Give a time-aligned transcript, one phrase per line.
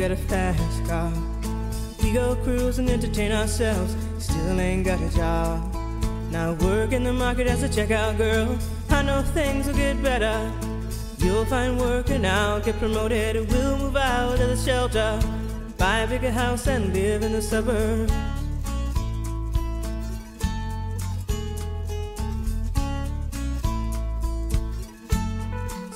[0.00, 1.12] Got a fast car.
[2.02, 3.94] We go cruise and entertain ourselves.
[4.18, 5.74] Still ain't got a job.
[6.30, 8.58] Now work in the market as a checkout girl.
[8.88, 10.50] I know things will get better.
[11.18, 13.46] You'll find work and I'll get promoted.
[13.50, 15.20] We'll move out of the shelter
[15.80, 18.12] buy a bigger house and live in the suburbs.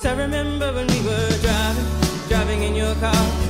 [0.01, 1.85] So I remember when we were driving,
[2.27, 3.44] driving in your car.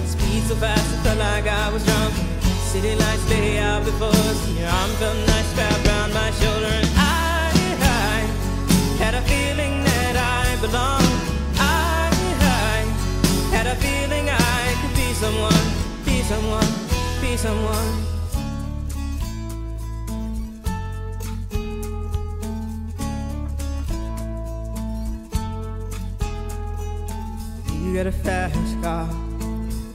[0.47, 2.13] So fast, it felt like I was drunk.
[2.71, 6.71] City lights lay out before us, and your arm felt nice wrapped around my shoulder.
[6.79, 7.51] And I,
[7.81, 8.17] I
[9.03, 11.15] had a feeling that I belonged.
[11.57, 16.67] I, I had a feeling I could be someone be someone,
[17.21, 18.05] be someone.
[27.83, 29.24] You got a fast car.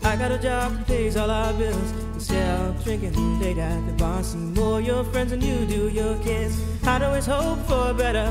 [0.02, 1.92] I got a job that pays all our bills.
[2.14, 6.16] Instead of drinking late at the bar, see more your friends than you do your
[6.18, 6.60] kids.
[6.84, 8.28] I'd always hope for better.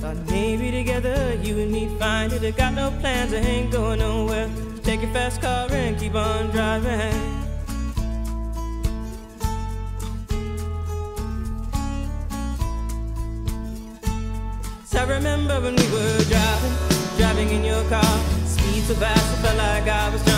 [0.00, 2.44] Thought maybe together you and me find it.
[2.44, 4.50] I got no plans, I ain't going nowhere.
[4.82, 7.46] Take your fast car and keep on driving.
[14.98, 16.72] I remember when we were driving,
[17.16, 18.18] driving in your car.
[18.46, 20.35] Speed so fast, I felt like I was drunk.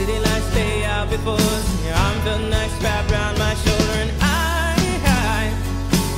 [0.00, 1.84] City lights stay out before us.
[1.84, 4.72] Your arm felt nice wrapped around my shoulder, and I,
[5.04, 5.42] I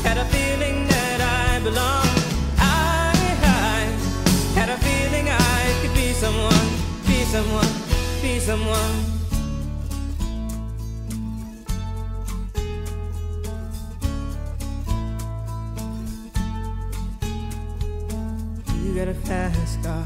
[0.06, 2.22] had a feeling that I belonged.
[2.58, 3.10] I,
[3.42, 3.80] I
[4.54, 6.68] had a feeling I could be someone,
[7.08, 7.72] be someone,
[8.22, 8.94] be someone.
[18.84, 20.04] you got a fast car?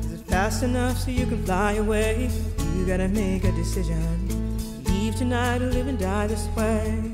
[0.00, 2.28] Is it fast enough so you can fly away?
[2.74, 4.28] You gotta make a decision.
[4.84, 7.13] Leave tonight or live and die this way.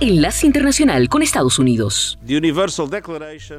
[0.00, 2.18] Enlace Internacional con Estados Unidos.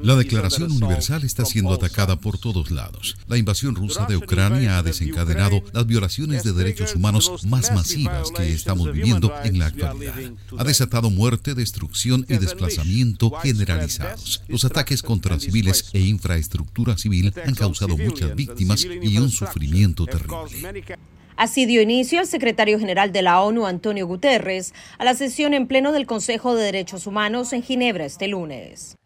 [0.02, 3.16] La Declaración Universal está siendo atacada por todos lados.
[3.28, 8.52] La invasión rusa de Ucrania ha desencadenado las violaciones de derechos humanos más masivas que
[8.52, 10.16] estamos viviendo en la actualidad.
[10.58, 14.42] Ha desatado muerte, destrucción y desplazamiento generalizados.
[14.48, 20.96] Los ataques contra civiles e infraestructura civil han causado muchas víctimas y un sufrimiento terrible.
[21.36, 25.68] Así dio inicio el secretario general de la ONU, Antonio Guterres, a la sesión en
[25.68, 28.98] pleno del Consejo de Derechos Humanos en Ginebra este lunes.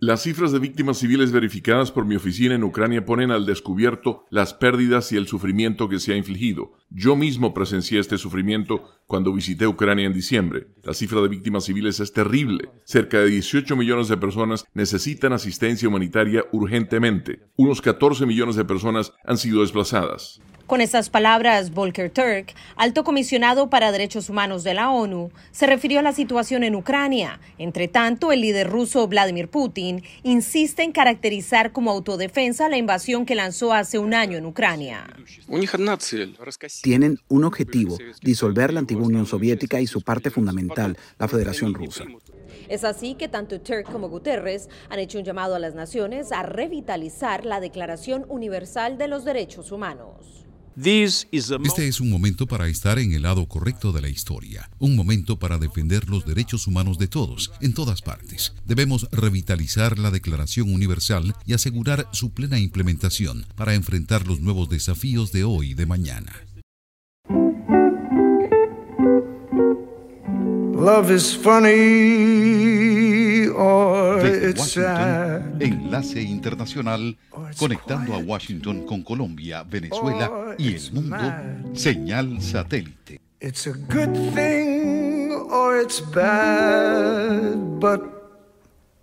[0.00, 4.54] Las cifras de víctimas civiles verificadas por mi oficina en Ucrania ponen al descubierto las
[4.54, 6.72] pérdidas y el sufrimiento que se ha infligido.
[6.92, 10.66] Yo mismo presencié este sufrimiento cuando visité Ucrania en diciembre.
[10.82, 12.68] La cifra de víctimas civiles es terrible.
[12.84, 17.42] Cerca de 18 millones de personas necesitan asistencia humanitaria urgentemente.
[17.54, 20.40] Unos 14 millones de personas han sido desplazadas.
[20.70, 25.98] Con estas palabras, Volker Turk, alto comisionado para derechos humanos de la ONU, se refirió
[25.98, 27.40] a la situación en Ucrania.
[27.58, 33.34] Entre tanto, el líder ruso Vladimir Putin insiste en caracterizar como autodefensa la invasión que
[33.34, 35.08] lanzó hace un año en Ucrania.
[36.82, 42.04] Tienen un objetivo, disolver la antigua Unión Soviética y su parte fundamental, la Federación Rusa.
[42.68, 46.42] Es así que tanto Turk como Guterres han hecho un llamado a las naciones a
[46.42, 50.46] revitalizar la Declaración Universal de los Derechos Humanos.
[50.82, 55.38] Este es un momento para estar en el lado correcto de la historia, un momento
[55.38, 58.54] para defender los derechos humanos de todos, en todas partes.
[58.64, 65.32] Debemos revitalizar la Declaración Universal y asegurar su plena implementación para enfrentar los nuevos desafíos
[65.32, 66.32] de hoy y de mañana.
[70.80, 71.70] Love is funny
[73.48, 75.60] or it's sad.
[75.60, 77.18] enlace internacional
[77.58, 81.18] conectando a Washington con Colombia, Venezuela y el mundo,
[81.74, 83.20] señal satélite.
[83.40, 88.00] It's a good thing or it's bad, but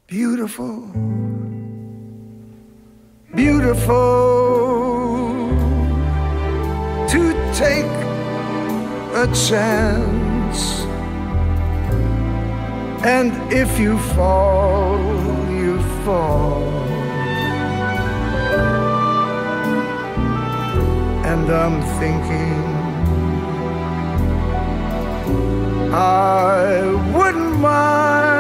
[0.08, 0.84] beautiful.
[3.36, 3.94] Beautiful
[7.08, 7.86] to take
[9.14, 10.87] a chance.
[13.04, 15.00] And if you fall,
[15.50, 16.64] you fall.
[21.26, 22.78] And I'm thinking.
[25.94, 28.37] I wouldn't mind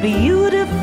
[0.00, 0.80] beautiful.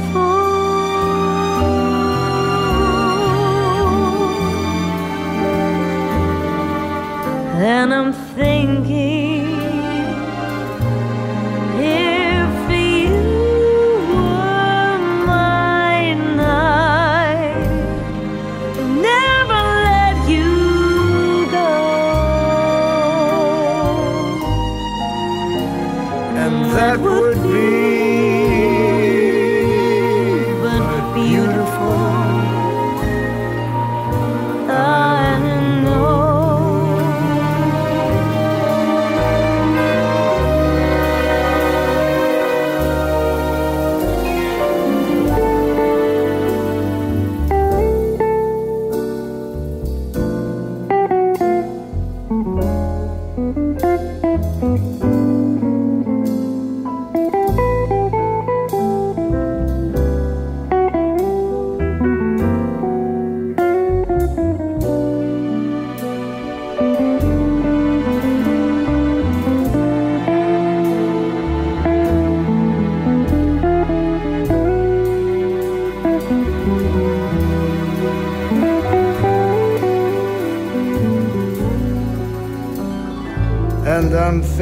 [7.60, 9.17] And I'm thinking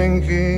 [0.05, 0.54] thinking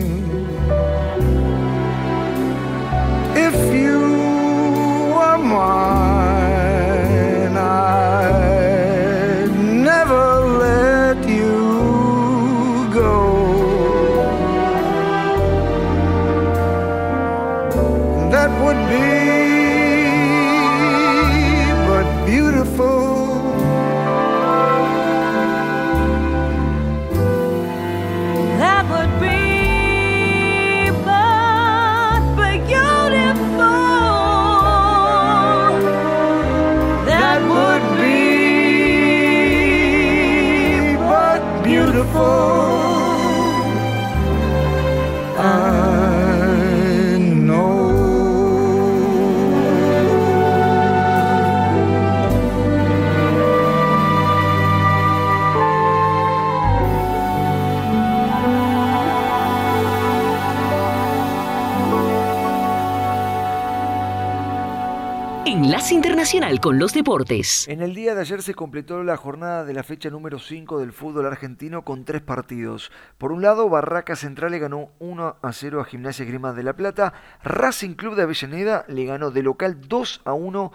[66.18, 67.68] Internacional con los Deportes.
[67.68, 70.92] En el día de ayer se completó la jornada de la fecha número 5 del
[70.92, 72.92] fútbol argentino con tres partidos.
[73.20, 76.74] Por un lado, Barraca Central le ganó 1 a 0 a Gimnasia Grima de la
[76.74, 77.14] Plata.
[77.44, 80.72] Racing Club de Avellaneda le ganó de local 2 a 1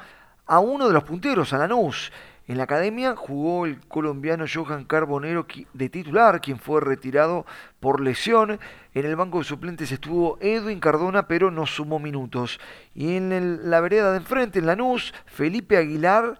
[0.46, 2.12] a uno de los punteros, a Lanús.
[2.52, 7.46] En la academia jugó el colombiano Johan Carbonero de titular, quien fue retirado
[7.80, 8.60] por lesión.
[8.92, 12.60] En el banco de suplentes estuvo Edwin Cardona, pero no sumó minutos.
[12.94, 16.38] Y en la vereda de enfrente, en Lanús, Felipe Aguilar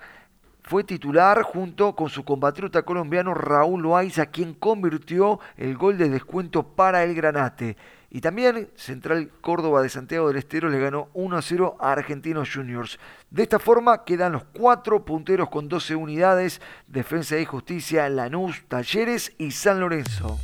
[0.61, 6.63] fue titular junto con su compatriota colombiano Raúl Loaiza, quien convirtió el gol de descuento
[6.63, 7.79] para el Granate.
[8.15, 12.51] Y también Central Córdoba de Santiago del Estero le ganó 1 a 0 a Argentinos
[12.53, 12.99] Juniors.
[13.31, 19.33] De esta forma quedan los cuatro punteros con 12 unidades, Defensa y Justicia, Lanús, Talleres
[19.39, 20.39] y San Lorenzo.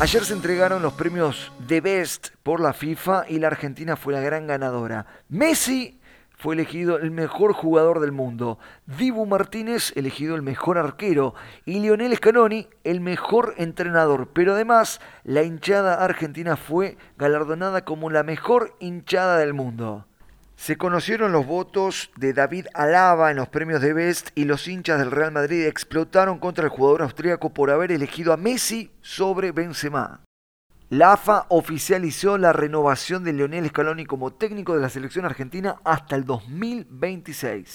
[0.00, 4.20] Ayer se entregaron los premios The Best por la FIFA y la Argentina fue la
[4.20, 5.04] gran ganadora.
[5.28, 6.00] Messi
[6.36, 12.16] fue elegido el mejor jugador del mundo, Dibu Martínez elegido el mejor arquero y Lionel
[12.16, 14.28] Scaloni el mejor entrenador.
[14.32, 20.06] Pero además la hinchada argentina fue galardonada como la mejor hinchada del mundo.
[20.56, 24.98] Se conocieron los votos de David Alaba en los premios de Best y los hinchas
[24.98, 30.23] del Real Madrid explotaron contra el jugador austríaco por haber elegido a Messi sobre Benzema.
[30.96, 36.14] La AFA oficializó la renovación de Lionel Scaloni como técnico de la selección argentina hasta
[36.14, 37.72] el 2026.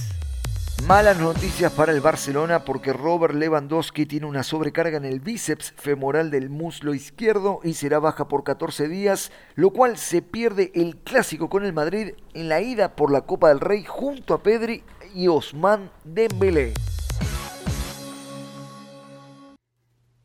[0.88, 6.32] Malas noticias para el Barcelona porque Robert Lewandowski tiene una sobrecarga en el bíceps femoral
[6.32, 11.50] del muslo izquierdo y será baja por 14 días, lo cual se pierde el clásico
[11.50, 14.82] con el Madrid en la ida por la Copa del Rey junto a Pedri
[15.14, 16.74] y Osman Dembélé.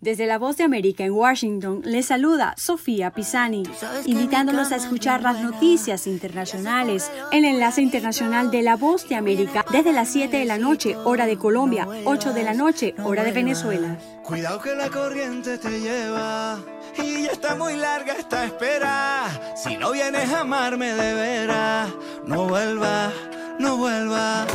[0.04, 3.62] Desde la Voz de América en Washington les saluda Sofía Pisani,
[4.04, 7.10] invitándolos a escuchar las noticias internacionales.
[7.32, 11.24] El enlace internacional de la Voz de América desde las 7 de la noche, hora
[11.24, 13.96] de Colombia, 8 de la noche, hora de Venezuela.
[14.22, 16.58] Cuidado que la corriente te lleva
[17.02, 19.54] y ya está muy larga esta espera.
[19.56, 21.88] Si no vienes a amarme de veras,
[22.26, 23.10] no vuelvas,
[23.58, 24.48] no vuelvas,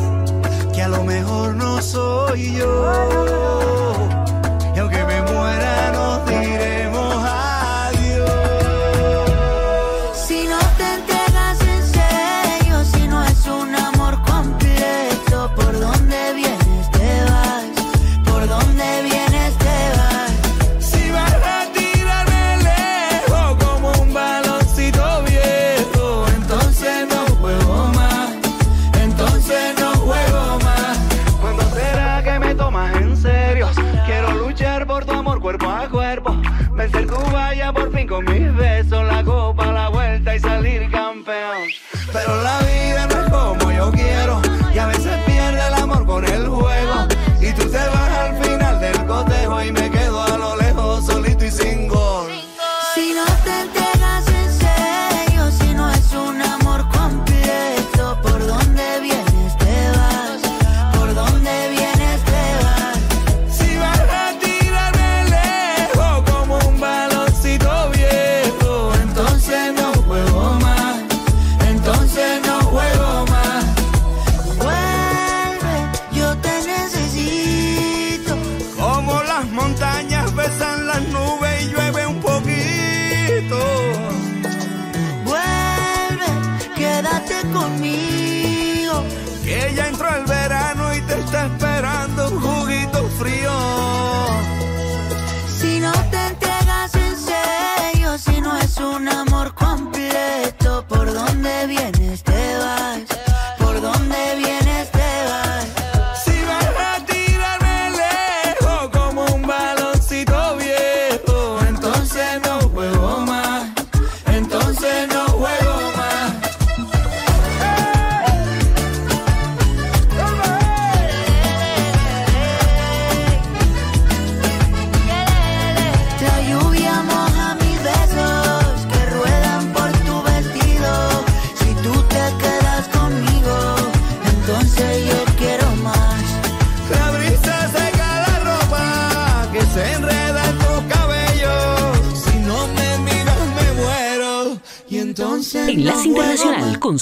[0.76, 4.29] que a lo mejor no soy yo.
[4.80, 7.09] Y aunque me muera, nos diremos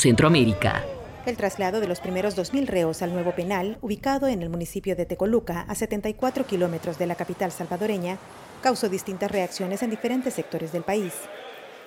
[0.08, 0.86] Centroamérica.
[1.26, 5.06] El traslado de los primeros 2.000 reos al nuevo penal, ubicado en el municipio de
[5.06, 8.18] Tecoluca, a 74 kilómetros de la capital salvadoreña,
[8.62, 11.12] causó distintas reacciones en diferentes sectores del país.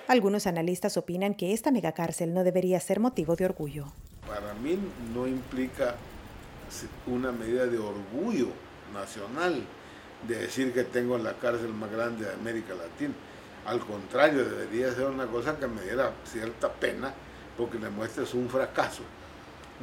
[0.07, 3.87] Algunos analistas opinan que esta megacárcel no debería ser motivo de orgullo.
[4.27, 4.79] Para mí
[5.15, 5.95] no implica
[7.07, 8.49] una medida de orgullo
[8.93, 9.63] nacional
[10.29, 13.15] de decir que tengo la cárcel más grande de América Latina.
[13.65, 17.15] Al contrario, debería ser una cosa que me diera cierta pena
[17.61, 19.03] porque le muestres un fracaso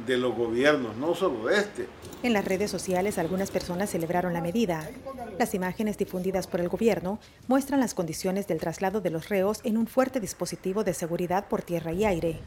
[0.04, 1.88] de los gobiernos, no solo de este.
[2.24, 4.90] En las redes sociales algunas personas celebraron la medida.
[5.38, 9.76] Las imágenes difundidas por el gobierno muestran las condiciones del traslado de los reos en
[9.76, 12.40] un fuerte dispositivo de seguridad por tierra y aire.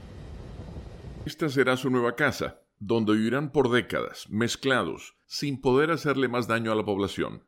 [1.26, 6.72] Esta será su nueva casa, donde vivirán por décadas, mezclados, sin poder hacerle más daño
[6.72, 7.44] a la población.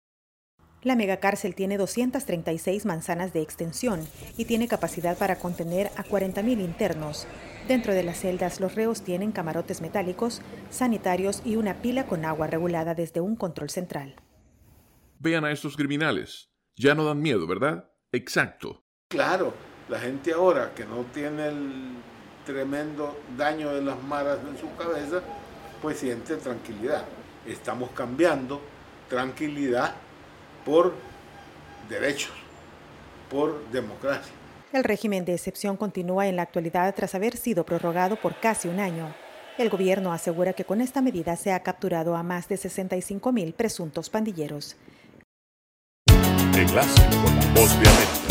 [0.83, 4.05] La megacárcel tiene 236 manzanas de extensión
[4.37, 7.25] y tiene capacidad para contener a 40.000 internos.
[7.69, 12.47] Dentro de las celdas, los reos tienen camarotes metálicos, sanitarios y una pila con agua
[12.47, 14.15] regulada desde un control central.
[15.19, 16.49] Vean a estos criminales.
[16.75, 17.89] Ya no dan miedo, ¿verdad?
[18.11, 18.83] Exacto.
[19.07, 19.53] Claro,
[19.87, 21.95] la gente ahora que no tiene el
[22.45, 25.21] tremendo daño de las maras en su cabeza,
[25.81, 27.05] pues siente tranquilidad.
[27.45, 28.59] Estamos cambiando
[29.07, 29.95] tranquilidad
[30.65, 30.93] por
[31.89, 32.33] derechos,
[33.29, 34.31] por democracia.
[34.71, 38.79] El régimen de excepción continúa en la actualidad tras haber sido prorrogado por casi un
[38.79, 39.13] año.
[39.57, 43.53] El gobierno asegura que con esta medida se ha capturado a más de 65 mil
[43.53, 44.75] presuntos pandilleros.
[46.55, 48.22] Enlace con la voz de América.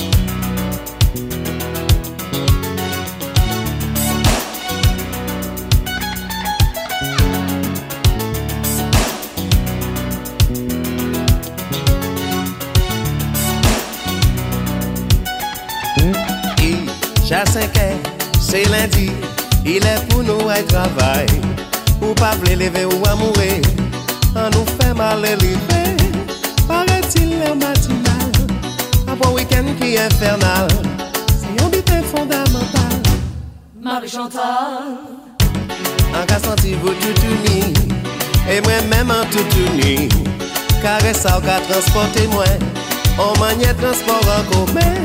[17.32, 17.96] Déjà 5 heures,
[18.38, 19.10] c'est lundi,
[19.64, 21.24] il est pour nous à travail.
[22.02, 23.62] Ou pas voulez lever ou à mourir,
[24.36, 25.96] on nous fait mal l'hiver.
[26.68, 28.32] Paraît-il l'air matinal,
[29.08, 30.68] un bon week-end qui est infernal,
[31.26, 33.00] c'est un butin fondamental.
[33.80, 34.98] Marie Chantal,
[36.14, 37.72] en cas senti vous tout unis,
[38.50, 40.10] et moi-même en tout unis,
[40.82, 42.44] caresse ou qu'à transporter moi,
[43.16, 44.96] en manière transport en commun,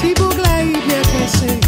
[0.00, 0.28] si vous
[0.88, 1.67] bien pensé.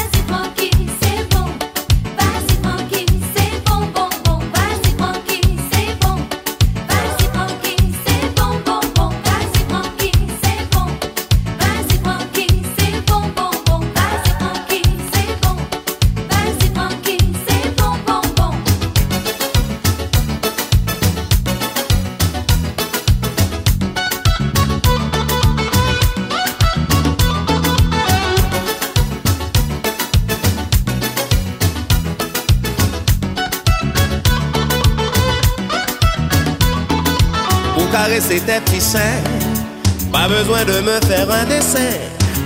[40.11, 41.79] Pas besoin de me faire un dessin.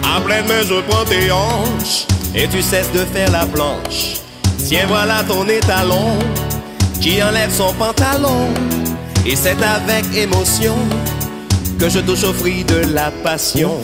[0.03, 4.21] À pleine main, je prends tes hanches et tu cesses de faire la planche.
[4.65, 6.17] Tiens, voilà ton étalon
[6.99, 8.49] qui enlève son pantalon.
[9.27, 10.75] Et c'est avec émotion
[11.79, 13.79] que je touche au fruit de la passion.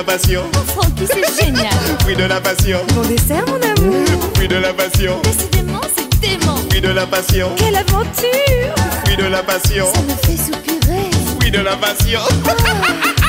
[0.00, 0.42] La passion.
[0.54, 1.66] Oh, Francky, c'est génial.
[2.00, 2.78] Fruit de la passion.
[2.94, 4.06] Bon dessert, mon amour.
[4.34, 5.20] Fruit de la passion.
[5.22, 6.56] Décidément, c'est dément.
[6.70, 7.50] Fruit de la passion.
[7.56, 8.74] Quelle aventure.
[9.04, 9.86] Fruit de la passion.
[9.92, 11.10] Ça me fait soupirer.
[11.38, 12.20] Fruit de la passion.
[12.46, 13.19] Oh.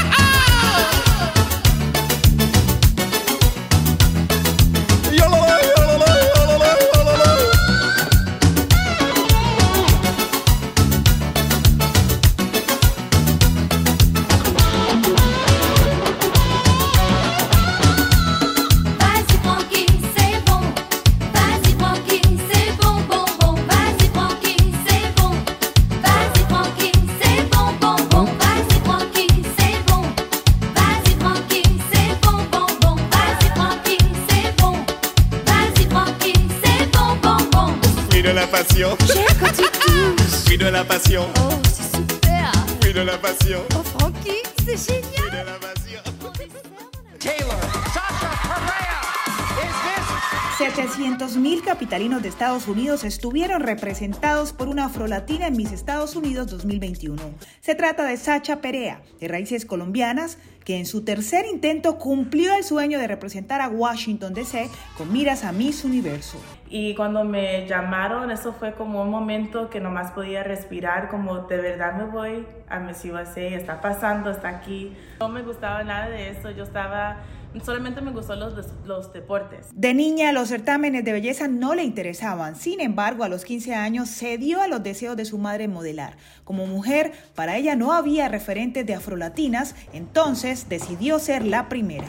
[50.62, 57.20] 700.000 capitalinos de Estados Unidos estuvieron representados por una afrolatina en Miss Estados Unidos 2021.
[57.62, 62.64] Se trata de Sacha Perea, de raíces colombianas, que en su tercer intento cumplió el
[62.64, 66.38] sueño de representar a Washington DC con miras a Miss Universo.
[66.74, 71.58] Y cuando me llamaron, eso fue como un momento que nomás podía respirar, como de
[71.58, 74.96] verdad me voy a Miss USA, está pasando, está aquí.
[75.20, 77.18] No me gustaba nada de eso, yo estaba,
[77.62, 78.54] solamente me gustó los,
[78.86, 79.68] los deportes.
[79.74, 82.56] De niña, los certámenes de belleza no le interesaban.
[82.56, 86.16] Sin embargo, a los 15 años cedió a los deseos de su madre modelar.
[86.46, 92.08] Como mujer, para ella no había referentes de afrolatinas, entonces decidió ser la primera.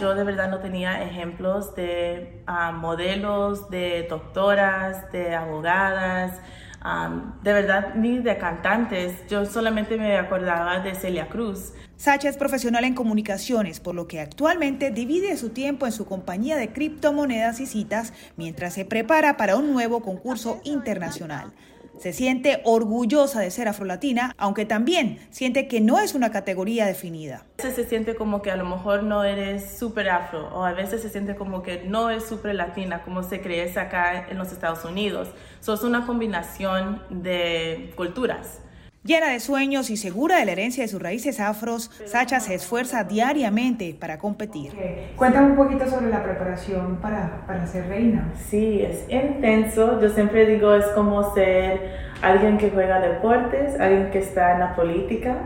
[0.00, 6.40] Yo de verdad no tenía ejemplos de ah, modelos, de doctoras, de abogadas,
[6.80, 9.26] ah, de verdad ni de cantantes.
[9.28, 11.74] Yo solamente me acordaba de Celia Cruz.
[11.96, 16.56] Sacha es profesional en comunicaciones, por lo que actualmente divide su tiempo en su compañía
[16.56, 21.52] de criptomonedas y citas mientras se prepara para un nuevo concurso internacional.
[21.98, 27.44] Se siente orgullosa de ser afrolatina, aunque también siente que no es una categoría definida.
[27.58, 30.72] A veces se siente como que a lo mejor no eres súper afro o a
[30.72, 34.52] veces se siente como que no es súper latina como se cree acá en los
[34.52, 35.28] Estados Unidos.
[35.60, 38.60] So, es una combinación de culturas.
[39.06, 43.04] Llena de sueños y segura de la herencia de sus raíces afros, Sacha se esfuerza
[43.04, 44.72] diariamente para competir.
[45.14, 48.32] Cuéntame un poquito sobre la preparación para, para ser reina.
[48.50, 50.00] Sí, es intenso.
[50.00, 54.74] Yo siempre digo, es como ser alguien que juega deportes, alguien que está en la
[54.74, 55.36] política,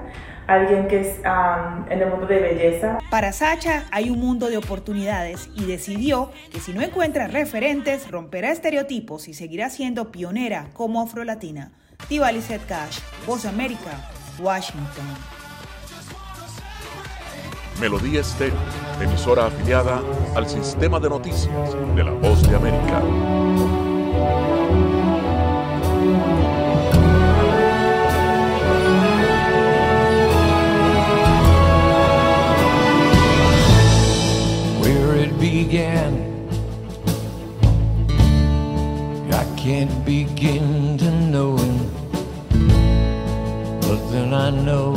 [0.46, 2.98] alguien que es um, en el mundo de belleza.
[3.10, 8.52] Para Sacha hay un mundo de oportunidades y decidió que si no encuentra referentes, romperá
[8.52, 11.72] estereotipos y seguirá siendo pionera como afrolatina.
[12.08, 15.04] Diva Lizette Cash, Voz América, Washington.
[17.80, 18.58] Melodía Estéreo,
[19.00, 20.02] emisora afiliada
[20.34, 23.00] al sistema de noticias de la Voz de América.
[34.82, 36.28] Where it began,
[39.32, 40.99] I can't begin
[44.30, 44.94] But I know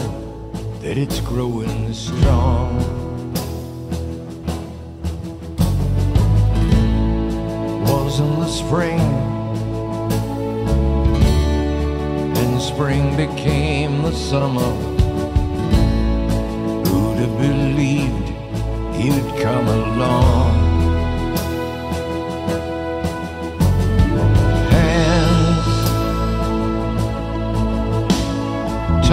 [0.82, 2.78] that it's growing strong.
[7.88, 9.00] Was in the spring,
[12.38, 14.72] and spring became the summer.
[16.86, 18.30] Who'd have believed
[19.04, 20.63] you'd come along?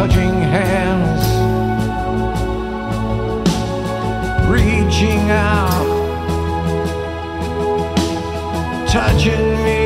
[0.01, 1.25] Touching hands,
[4.49, 5.89] reaching out,
[8.89, 9.80] touching me,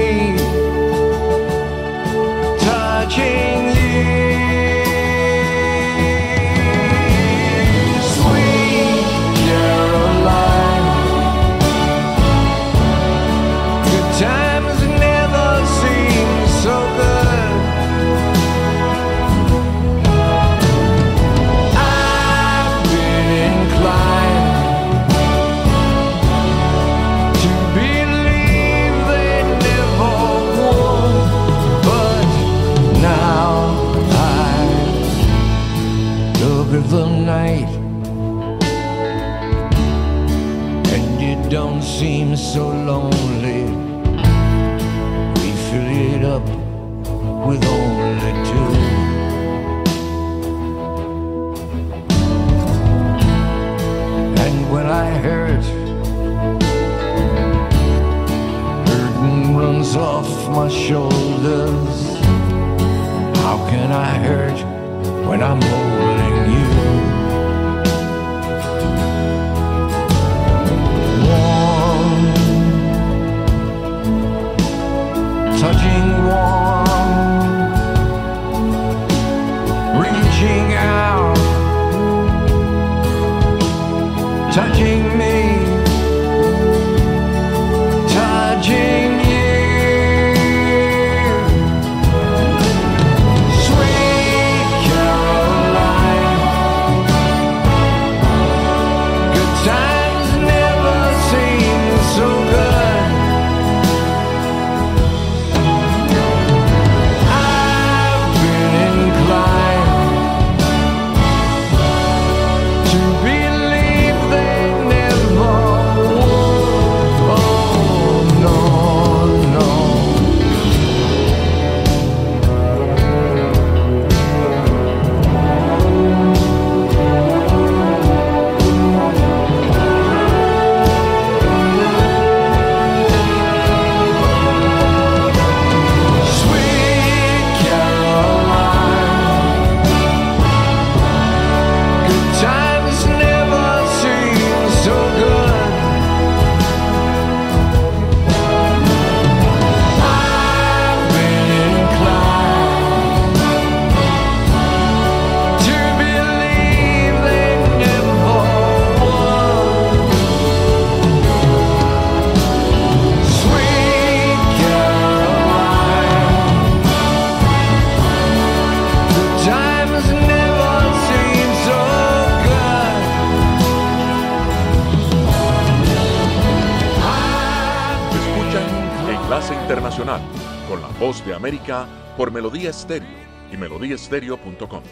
[182.17, 183.09] por Melodía Estéreo
[183.53, 184.83] y melodíaestéreo.com.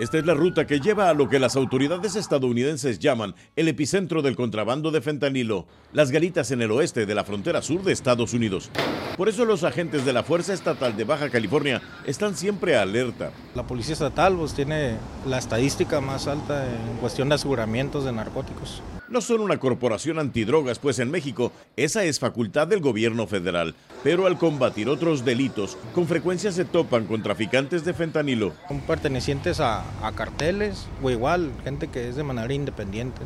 [0.00, 4.22] Esta es la ruta que lleva a lo que las autoridades estadounidenses llaman el epicentro
[4.22, 8.32] del contrabando de fentanilo, las galitas en el oeste de la frontera sur de Estados
[8.32, 8.70] Unidos.
[9.18, 13.30] Por eso los agentes de la Fuerza Estatal de Baja California están siempre alerta.
[13.54, 18.82] La Policía Estatal pues, tiene la estadística más alta en cuestión de aseguramientos de narcóticos.
[19.10, 23.74] No son una corporación antidrogas, pues en México esa es facultad del gobierno federal.
[24.04, 28.52] Pero al combatir otros delitos, con frecuencia se topan con traficantes de fentanilo.
[28.68, 29.82] Son pertenecientes a,
[30.14, 33.20] carteles o igual gente que es de manera independiente.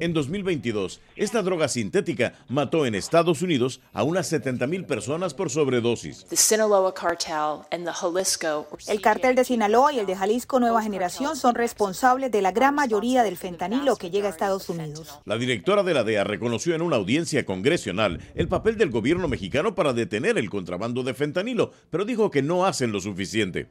[0.00, 5.50] En 2022, esta droga sintética mató en Estados Unidos a unas 70 mil personas por
[5.50, 6.24] sobredosis.
[8.88, 12.74] El cartel de Sinaloa y el de Jalisco Nueva Generación son responsables de la gran
[12.74, 15.20] mayoría del fentanilo que llega a Estados Unidos.
[15.26, 19.74] La directora de la DEA reconoció en una audiencia congresional el papel del gobierno mexicano
[19.74, 23.68] para detener el contrabando de fentanilo, pero dijo que no hacen lo suficiente.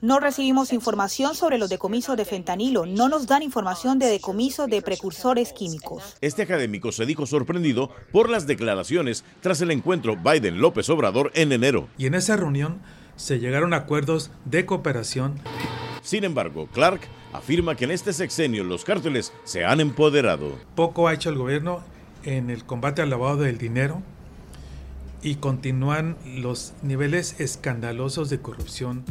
[0.00, 4.80] No recibimos información sobre los decomisos de fentanilo, no nos dan información de decomisos de
[4.82, 6.16] precursores químicos.
[6.20, 11.88] Este académico se dijo sorprendido por las declaraciones tras el encuentro Biden-López Obrador en enero.
[11.98, 12.80] Y en esa reunión
[13.16, 15.38] se llegaron a acuerdos de cooperación.
[16.02, 17.00] Sin embargo, Clark
[17.32, 20.58] afirma que en este sexenio los cárteles se han empoderado.
[20.74, 21.82] Poco ha hecho el gobierno
[22.24, 24.02] en el combate al lavado del dinero
[25.24, 29.04] y continúan los niveles escandalosos de corrupción.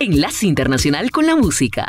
[0.00, 1.88] Enlace Internacional con la Música.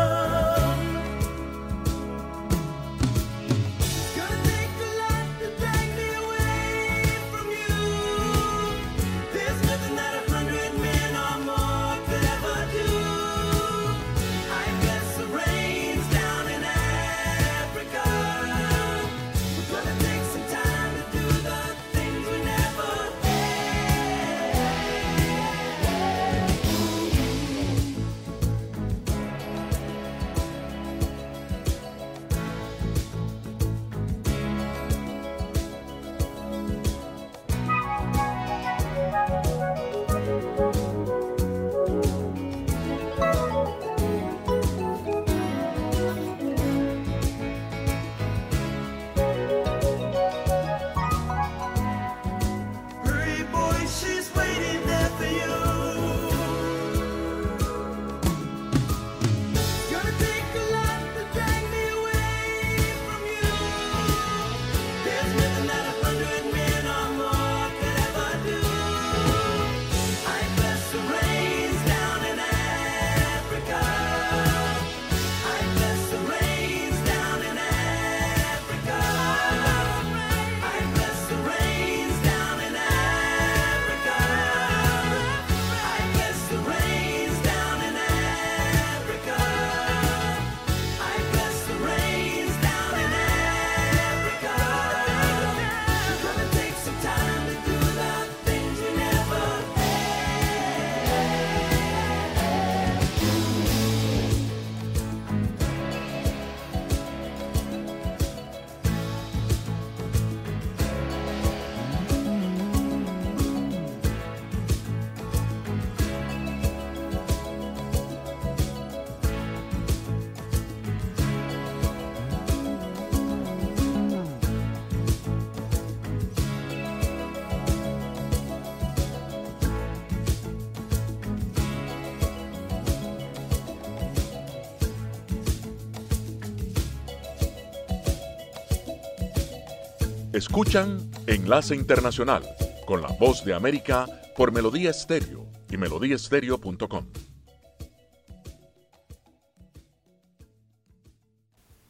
[140.41, 142.41] Escuchan Enlace Internacional
[142.87, 147.05] con la voz de América por Melodía Estéreo y melodíaestéreo.com.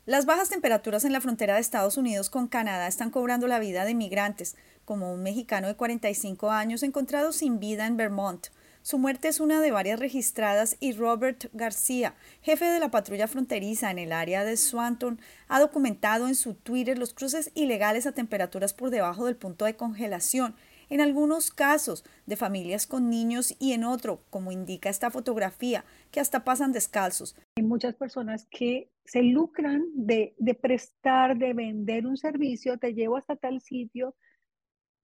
[0.05, 3.85] Las bajas temperaturas en la frontera de Estados Unidos con Canadá están cobrando la vida
[3.85, 8.47] de migrantes, como un mexicano de 45 años encontrado sin vida en Vermont.
[8.83, 13.91] Su muerte es una de varias registradas y Robert García, jefe de la patrulla fronteriza
[13.91, 18.73] en el área de Swanton, ha documentado en su Twitter los cruces ilegales a temperaturas
[18.73, 20.55] por debajo del punto de congelación,
[20.89, 26.19] en algunos casos de familias con niños y en otro, como indica esta fotografía, que
[26.19, 27.35] hasta pasan descalzos.
[27.57, 33.17] Hay muchas personas que se lucran de, de prestar, de vender un servicio, te llevo
[33.17, 34.15] hasta tal sitio,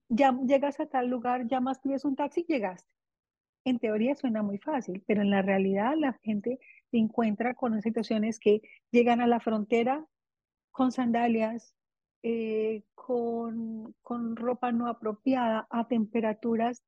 [0.08, 2.97] ya llegas a tal lugar, llamas, pides un taxi, llegaste
[3.68, 6.58] en teoría suena muy fácil, pero en la realidad la gente
[6.90, 10.04] se encuentra con situaciones que llegan a la frontera
[10.70, 11.74] con sandalias,
[12.22, 16.82] eh, con, con ropa no apropiada, a temperaturas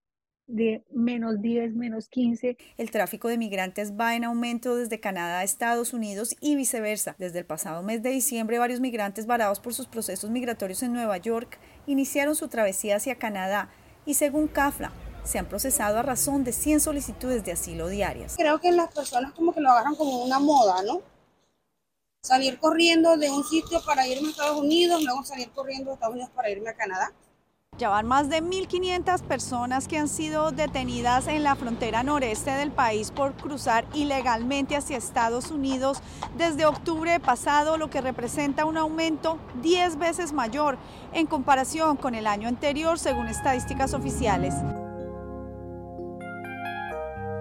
[0.47, 2.57] de menos 10, menos 15.
[2.76, 7.14] El tráfico de migrantes va en aumento desde Canadá a Estados Unidos y viceversa.
[7.18, 11.18] Desde el pasado mes de diciembre, varios migrantes varados por sus procesos migratorios en Nueva
[11.18, 13.70] York iniciaron su travesía hacia Canadá
[14.07, 14.93] y según CAFLA,
[15.25, 18.35] se han procesado a razón de 100 solicitudes de asilo diarias.
[18.37, 21.03] Creo que las personas como que lo agarran como una moda, ¿no?
[22.23, 26.14] Salir corriendo de un sitio para irme a Estados Unidos, luego salir corriendo de Estados
[26.14, 27.12] Unidos para irme a Canadá.
[27.79, 32.71] Ya van más de 1.500 personas que han sido detenidas en la frontera noreste del
[32.71, 36.03] país por cruzar ilegalmente hacia Estados Unidos
[36.37, 40.77] desde octubre pasado, lo que representa un aumento 10 veces mayor
[41.14, 44.53] en comparación con el año anterior, según estadísticas oficiales.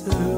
[0.00, 0.31] Love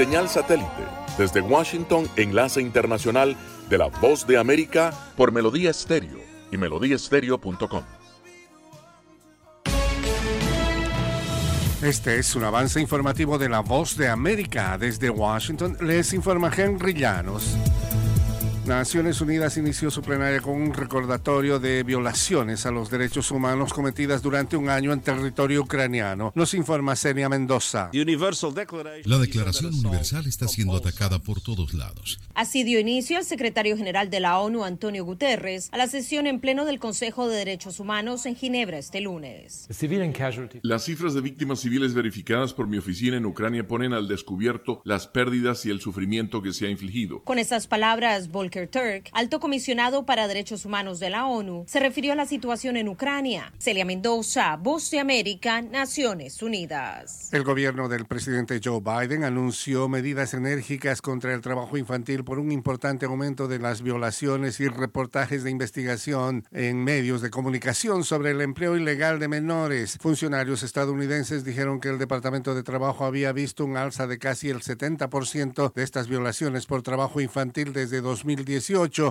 [0.00, 0.86] Señal satélite
[1.18, 3.36] desde Washington, enlace internacional
[3.68, 6.20] de la Voz de América por Melodía Estéreo
[6.50, 7.82] y melodíaestéreo.com.
[11.82, 14.78] Este es un avance informativo de la Voz de América.
[14.78, 17.58] Desde Washington les informa Henry Llanos.
[18.70, 24.22] Naciones Unidas inició su plenaria con un recordatorio de violaciones a los derechos humanos cometidas
[24.22, 26.30] durante un año en territorio ucraniano.
[26.36, 27.90] Nos informa Senia Mendoza.
[27.92, 32.20] La Declaración Universal está siendo atacada por todos lados.
[32.34, 36.38] Así dio inicio el secretario general de la ONU, Antonio Guterres, a la sesión en
[36.38, 39.66] pleno del Consejo de Derechos Humanos en Ginebra este lunes.
[40.62, 45.08] Las cifras de víctimas civiles verificadas por mi oficina en Ucrania ponen al descubierto las
[45.08, 47.24] pérdidas y el sufrimiento que se ha infligido.
[47.24, 52.12] Con estas palabras, Volker Turk, alto comisionado para derechos humanos de la ONU, se refirió
[52.12, 53.52] a la situación en Ucrania.
[53.58, 57.32] Celia Mendoza, Voz de América, Naciones Unidas.
[57.32, 62.52] El gobierno del presidente Joe Biden anunció medidas enérgicas contra el trabajo infantil por un
[62.52, 68.40] importante aumento de las violaciones y reportajes de investigación en medios de comunicación sobre el
[68.40, 69.96] empleo ilegal de menores.
[70.00, 74.60] Funcionarios estadounidenses dijeron que el Departamento de Trabajo había visto un alza de casi el
[74.60, 78.49] 70% de estas violaciones por trabajo infantil desde 2010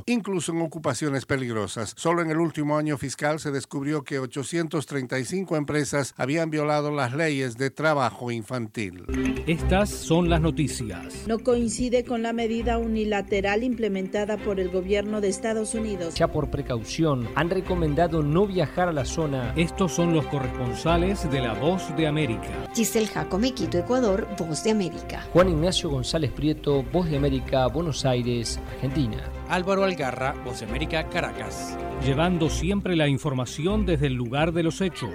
[0.05, 1.93] incluso en ocupaciones peligrosas.
[1.95, 7.57] Solo en el último año fiscal se descubrió que 835 empresas habían violado las leyes
[7.57, 9.05] de trabajo infantil.
[9.47, 11.25] Estas son las noticias.
[11.27, 16.15] No coincide con la medida unilateral implementada por el gobierno de Estados Unidos.
[16.15, 19.53] Ya por precaución han recomendado no viajar a la zona.
[19.55, 22.49] Estos son los corresponsales de La Voz de América.
[22.73, 25.25] Giselle Jacome, Quito, Ecuador, Voz de América.
[25.33, 29.18] Juan Ignacio González Prieto, Voz de América, Buenos Aires, Argentina.
[29.47, 31.77] Álvaro Algarra, Voz América, Caracas.
[32.05, 35.11] Llevando siempre la información desde el lugar de los hechos.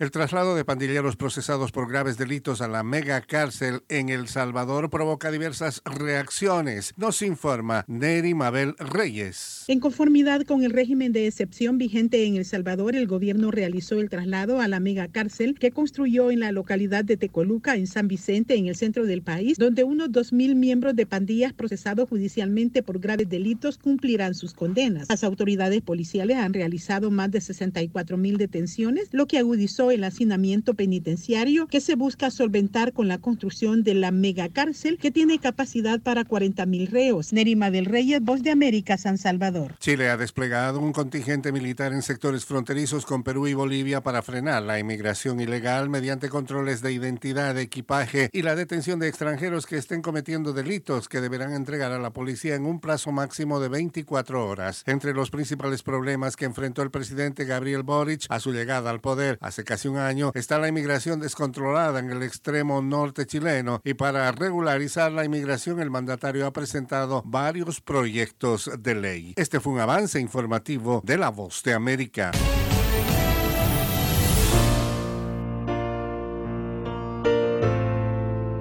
[0.00, 4.90] El traslado de pandilleros procesados por graves delitos a la mega cárcel en El Salvador
[4.90, 6.94] provoca diversas reacciones.
[6.96, 9.64] Nos informa Neri Mabel Reyes.
[9.66, 14.08] En conformidad con el régimen de excepción vigente en El Salvador, el gobierno realizó el
[14.08, 18.54] traslado a la mega cárcel que construyó en la localidad de Tecoluca, en San Vicente,
[18.54, 23.28] en el centro del país, donde unos 2.000 miembros de pandillas procesados judicialmente por graves
[23.28, 25.08] delitos cumplirán sus condenas.
[25.08, 31.66] Las autoridades policiales han realizado más de 64.000 detenciones, lo que agudizó el hacinamiento penitenciario
[31.66, 36.66] que se busca solventar con la construcción de la megacárcel que tiene capacidad para 40
[36.66, 37.32] mil reos.
[37.32, 39.76] Nerima del Reyes, Voz de América, San Salvador.
[39.78, 44.62] Chile ha desplegado un contingente militar en sectores fronterizos con Perú y Bolivia para frenar
[44.62, 49.76] la inmigración ilegal mediante controles de identidad, de equipaje y la detención de extranjeros que
[49.76, 54.46] estén cometiendo delitos que deberán entregar a la policía en un plazo máximo de 24
[54.46, 54.82] horas.
[54.86, 59.38] Entre los principales problemas que enfrentó el presidente Gabriel Boric a su llegada al poder
[59.40, 64.32] hace casi un año está la inmigración descontrolada en el extremo norte chileno y para
[64.32, 69.34] regularizar la inmigración el mandatario ha presentado varios proyectos de ley.
[69.36, 72.32] Este fue un avance informativo de La Voz de América.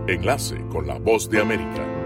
[0.07, 1.96] Enlace con La Voz de América.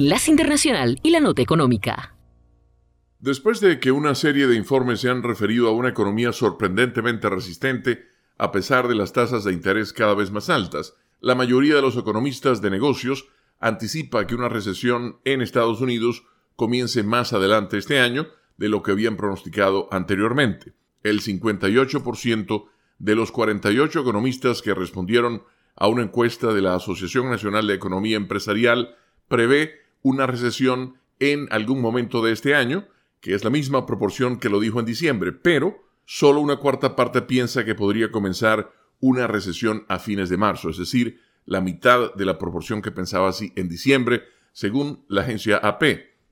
[0.00, 2.16] Enlace Internacional y la Nota Económica.
[3.18, 8.06] Después de que una serie de informes se han referido a una economía sorprendentemente resistente,
[8.38, 11.98] a pesar de las tasas de interés cada vez más altas, la mayoría de los
[11.98, 13.28] economistas de negocios
[13.58, 16.24] anticipa que una recesión en Estados Unidos
[16.56, 18.26] comience más adelante este año
[18.56, 20.72] de lo que habían pronosticado anteriormente.
[21.02, 22.64] El 58%
[22.98, 25.42] de los 48 economistas que respondieron
[25.76, 28.96] a una encuesta de la Asociación Nacional de Economía Empresarial
[29.28, 32.86] prevé una recesión en algún momento de este año,
[33.20, 37.22] que es la misma proporción que lo dijo en diciembre, pero solo una cuarta parte
[37.22, 42.24] piensa que podría comenzar una recesión a fines de marzo, es decir, la mitad de
[42.24, 45.82] la proporción que pensaba así en diciembre, según la agencia AP.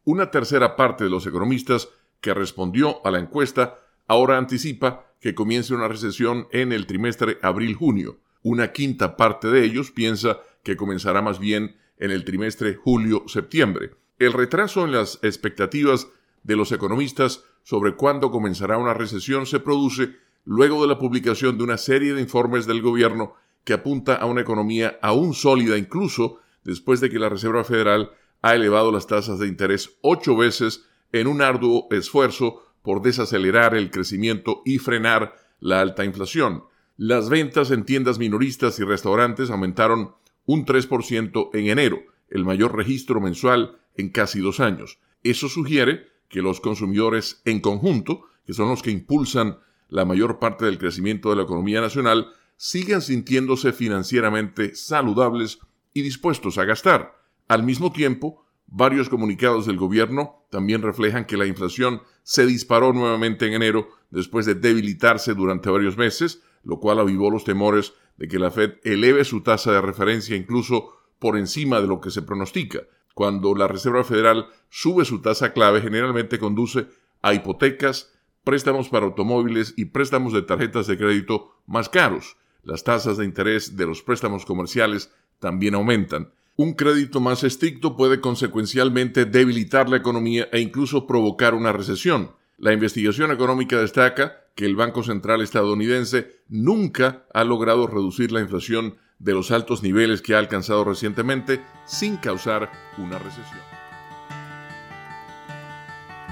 [0.05, 1.89] Una tercera parte de los economistas
[2.21, 8.19] que respondió a la encuesta ahora anticipa que comience una recesión en el trimestre abril-junio.
[8.43, 13.91] Una quinta parte de ellos piensa que comenzará más bien en el trimestre julio-septiembre.
[14.19, 16.09] El retraso en las expectativas
[16.43, 21.65] de los economistas sobre cuándo comenzará una recesión se produce luego de la publicación de
[21.65, 23.35] una serie de informes del gobierno
[23.65, 28.55] que apunta a una economía aún sólida incluso después de que la Reserva Federal ha
[28.55, 34.63] elevado las tasas de interés ocho veces en un arduo esfuerzo por desacelerar el crecimiento
[34.65, 36.65] y frenar la alta inflación.
[36.97, 40.15] Las ventas en tiendas minoristas y restaurantes aumentaron
[40.49, 44.99] un 3% en enero, el mayor registro mensual en casi dos años.
[45.23, 49.59] Eso sugiere que los consumidores en conjunto, que son los que impulsan
[49.91, 55.59] la mayor parte del crecimiento de la economía nacional, sigan sintiéndose financieramente saludables
[55.93, 57.21] y dispuestos a gastar.
[57.47, 63.47] Al mismo tiempo, varios comunicados del gobierno también reflejan que la inflación se disparó nuevamente
[63.47, 68.39] en enero después de debilitarse durante varios meses, lo cual avivó los temores de que
[68.39, 72.81] la Fed eleve su tasa de referencia incluso por encima de lo que se pronostica.
[73.15, 76.87] Cuando la Reserva Federal sube su tasa clave, generalmente conduce
[77.23, 78.13] a hipotecas,
[78.45, 82.37] préstamos para automóviles y préstamos de tarjetas de crédito más caros.
[82.63, 86.33] Las tasas de interés de los préstamos comerciales también aumentan.
[86.57, 92.33] Un crédito más estricto puede consecuencialmente debilitar la economía e incluso provocar una recesión.
[92.57, 98.97] La investigación económica destaca que el Banco Central estadounidense nunca ha logrado reducir la inflación
[99.21, 103.61] de los altos niveles que ha alcanzado recientemente sin causar una recesión.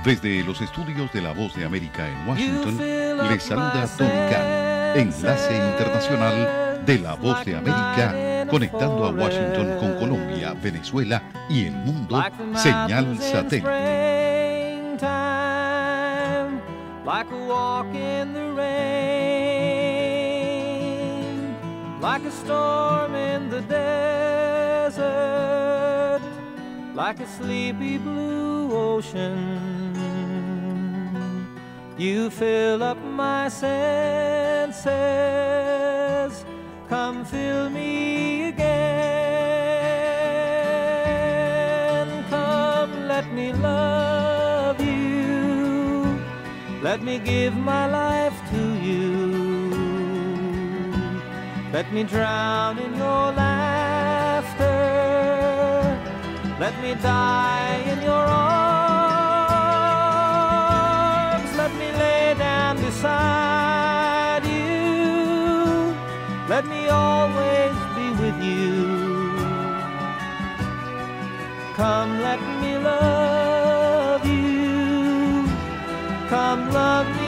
[0.05, 2.79] Desde los estudios de La Voz de América en Washington,
[3.29, 9.95] les saluda Tony Khan, enlace internacional de La Voz de América, conectando a Washington con
[10.01, 12.20] Colombia, Venezuela y el mundo,
[12.57, 14.16] señal satélite.
[17.07, 18.66] Like a walk in the rain,
[22.00, 25.00] like a storm in the desert,
[26.94, 29.36] like a sleepy blue ocean.
[31.96, 34.84] You fill up my senses,
[36.88, 38.66] come fill me again.
[42.30, 43.86] Come, let me love
[46.87, 49.11] let me give my life to you.
[51.72, 54.70] Let me drown in your laughter.
[56.61, 58.70] Let me die in your arms.
[61.57, 65.97] Let me lay down beside you.
[66.49, 68.74] Let me always be with you.
[71.74, 73.45] Come, let me love.
[76.72, 77.26] love me.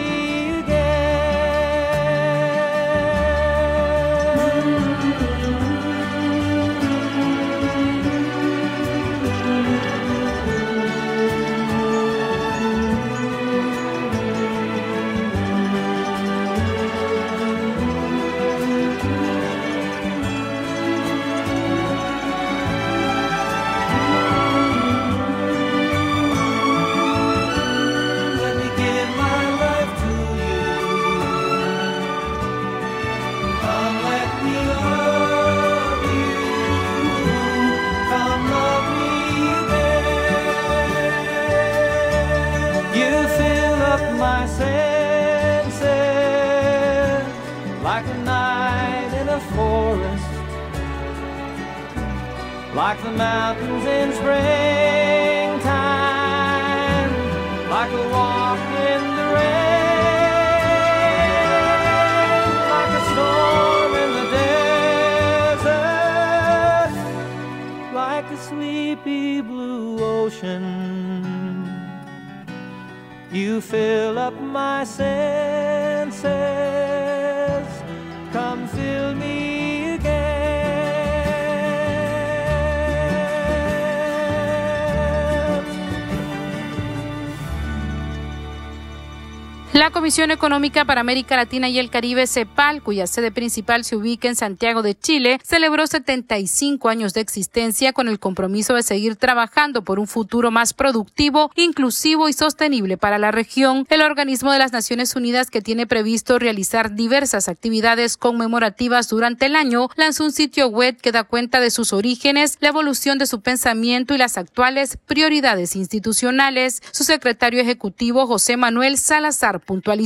[90.09, 94.37] Comisión Económica para América Latina y el Caribe, CEPAL, cuya sede principal se ubica en
[94.37, 99.99] Santiago de Chile, celebró 75 años de existencia con el compromiso de seguir trabajando por
[99.99, 103.87] un futuro más productivo, inclusivo y sostenible para la región.
[103.91, 109.57] El organismo de las Naciones Unidas, que tiene previsto realizar diversas actividades conmemorativas durante el
[109.57, 113.43] año, lanzó un sitio web que da cuenta de sus orígenes, la evolución de su
[113.43, 116.81] pensamiento y las actuales prioridades institucionales.
[116.93, 119.98] Su secretario ejecutivo, José Manuel Salazar, puntualizó.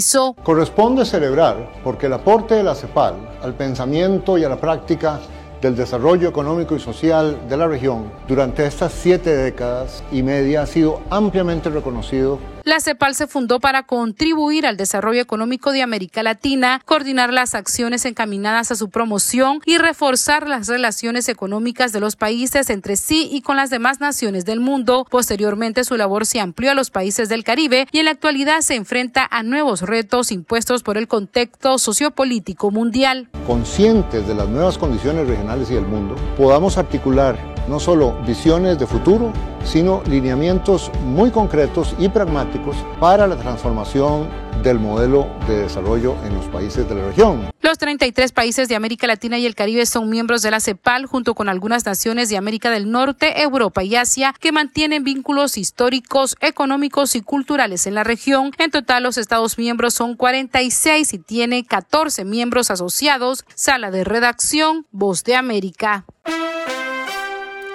[0.42, 5.20] Corresponde celebrar porque el aporte de la CEPAL al pensamiento y a la práctica
[5.60, 10.66] del desarrollo económico y social de la región durante estas siete décadas y media ha
[10.66, 16.80] sido ampliamente reconocido la CEPAL se fundó para contribuir al desarrollo económico de América Latina,
[16.84, 22.70] coordinar las acciones encaminadas a su promoción y reforzar las relaciones económicas de los países
[22.70, 25.06] entre sí y con las demás naciones del mundo.
[25.10, 28.74] Posteriormente, su labor se amplió a los países del Caribe y en la actualidad se
[28.74, 33.28] enfrenta a nuevos retos impuestos por el contexto sociopolítico mundial.
[33.46, 38.86] Conscientes de las nuevas condiciones regionales y del mundo, podamos articular no solo visiones de
[38.86, 39.32] futuro,
[39.64, 44.28] sino lineamientos muy concretos y pragmáticos para la transformación
[44.62, 47.50] del modelo de desarrollo en los países de la región.
[47.62, 51.34] Los 33 países de América Latina y el Caribe son miembros de la CEPAL junto
[51.34, 57.16] con algunas naciones de América del Norte, Europa y Asia que mantienen vínculos históricos, económicos
[57.16, 58.50] y culturales en la región.
[58.58, 63.46] En total, los Estados miembros son 46 y tiene 14 miembros asociados.
[63.54, 66.04] Sala de redacción, Voz de América.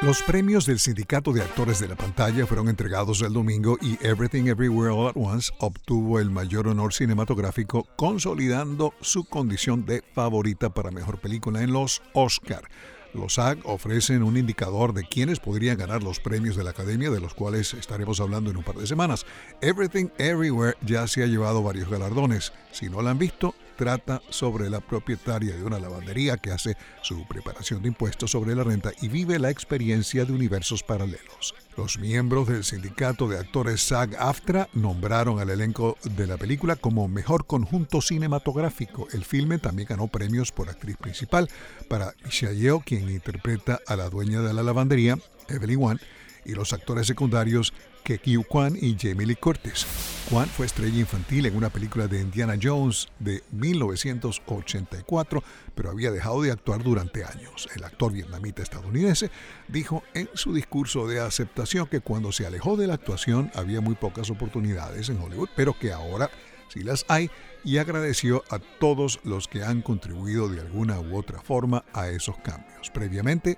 [0.03, 4.45] Los premios del Sindicato de Actores de la Pantalla fueron entregados el domingo y Everything
[4.45, 10.91] Everywhere All at Once obtuvo el mayor honor cinematográfico, consolidando su condición de favorita para
[10.91, 12.69] mejor película en los Oscar.
[13.15, 17.19] Los SAG ofrecen un indicador de quiénes podrían ganar los premios de la Academia, de
[17.19, 19.25] los cuales estaremos hablando en un par de semanas.
[19.61, 22.53] Everything Everywhere ya se ha llevado varios galardones.
[22.71, 27.25] Si no la han visto, trata sobre la propietaria de una lavandería que hace su
[27.27, 31.55] preparación de impuestos sobre la renta y vive la experiencia de universos paralelos.
[31.77, 37.45] Los miembros del sindicato de actores SAG-AFTRA nombraron al elenco de la película como mejor
[37.45, 39.07] conjunto cinematográfico.
[39.13, 41.49] El filme también ganó premios por actriz principal
[41.87, 45.19] para Michelle Yeoh, quien interpreta a la dueña de la lavandería,
[45.49, 45.99] Evelyn Wan,
[46.45, 47.73] y los actores secundarios
[48.03, 50.16] Kekyu Kwan y Jamie Lee Curtis.
[50.29, 55.41] Kwan fue estrella infantil en una película de Indiana Jones de 1984,
[55.73, 57.69] pero había dejado de actuar durante años.
[57.73, 59.31] El actor vietnamita estadounidense
[59.69, 63.95] dijo en su discurso de aceptación que cuando se alejó de la actuación había muy
[63.95, 66.29] pocas oportunidades en Hollywood, pero que ahora
[66.67, 67.31] sí las hay
[67.63, 72.35] y agradeció a todos los que han contribuido de alguna u otra forma a esos
[72.39, 72.89] cambios.
[72.93, 73.57] Previamente,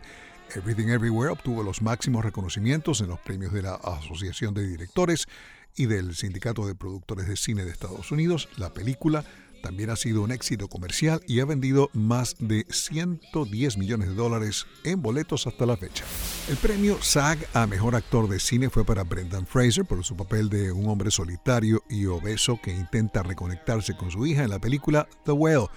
[0.55, 5.27] Everything Everywhere obtuvo los máximos reconocimientos en los premios de la Asociación de Directores
[5.75, 8.49] y del Sindicato de Productores de Cine de Estados Unidos.
[8.57, 9.25] La película
[9.61, 14.65] también ha sido un éxito comercial y ha vendido más de 110 millones de dólares
[14.83, 16.05] en boletos hasta la fecha.
[16.49, 20.49] El premio SAG a Mejor Actor de Cine fue para Brendan Fraser por su papel
[20.49, 25.07] de un hombre solitario y obeso que intenta reconectarse con su hija en la película
[25.25, 25.67] The Whale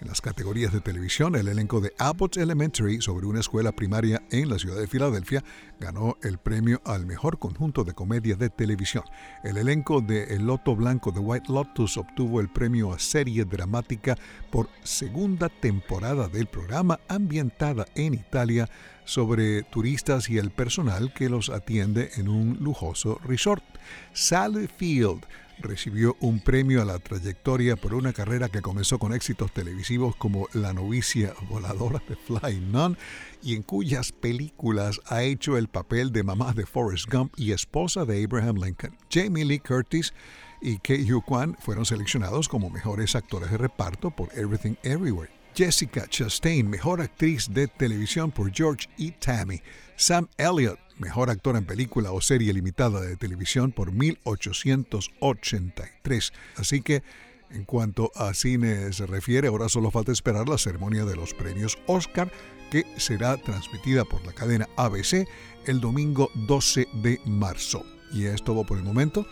[0.00, 4.48] en las categorías de televisión, el elenco de Abbott Elementary sobre una escuela primaria en
[4.48, 5.44] la ciudad de Filadelfia
[5.78, 9.04] ganó el premio al mejor conjunto de comedia de televisión.
[9.44, 14.16] El elenco de El Loto Blanco de White Lotus obtuvo el premio a serie dramática
[14.50, 18.68] por segunda temporada del programa ambientada en Italia
[19.04, 23.64] sobre turistas y el personal que los atiende en un lujoso resort.
[24.12, 25.26] Sally Field
[25.62, 30.48] recibió un premio a la trayectoria por una carrera que comenzó con éxitos televisivos como
[30.52, 32.96] La novicia voladora de Flying Nun
[33.42, 38.04] y en cuyas películas ha hecho el papel de mamá de Forrest Gump y esposa
[38.04, 38.96] de Abraham Lincoln.
[39.10, 40.12] Jamie Lee Curtis
[40.60, 45.39] y Kei Yu Kwan fueron seleccionados como mejores actores de reparto por Everything Everywhere.
[45.54, 49.12] Jessica Chastain, mejor actriz de televisión por George E.
[49.12, 49.62] Tammy.
[49.96, 56.32] Sam Elliott, mejor actor en película o serie limitada de televisión por 1883.
[56.56, 57.02] Así que,
[57.50, 61.76] en cuanto a cine se refiere, ahora solo falta esperar la ceremonia de los premios
[61.86, 62.30] Oscar,
[62.70, 65.26] que será transmitida por la cadena ABC
[65.66, 67.84] el domingo 12 de marzo.
[68.12, 69.26] Y es todo por el momento.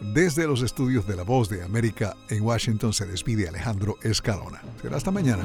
[0.00, 4.60] Desde los estudios de La Voz de América en Washington se despide Alejandro Escalona.
[4.82, 5.44] Será hasta mañana.